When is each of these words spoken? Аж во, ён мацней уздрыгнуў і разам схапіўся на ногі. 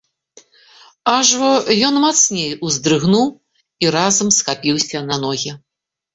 Аж 1.17 1.33
во, 1.41 1.49
ён 1.89 1.99
мацней 2.05 2.49
уздрыгнуў 2.69 3.27
і 3.85 3.93
разам 3.99 4.27
схапіўся 4.41 5.05
на 5.13 5.23
ногі. 5.29 5.51